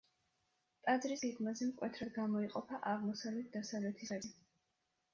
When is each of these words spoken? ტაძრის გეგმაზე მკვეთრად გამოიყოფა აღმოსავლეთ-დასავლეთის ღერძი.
ტაძრის 0.87 1.25
გეგმაზე 1.25 1.69
მკვეთრად 1.69 2.11
გამოიყოფა 2.17 2.83
აღმოსავლეთ-დასავლეთის 2.95 4.17
ღერძი. 4.19 4.37